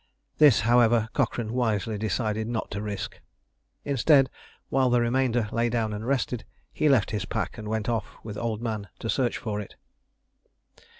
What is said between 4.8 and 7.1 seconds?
the remainder lay down and rested, he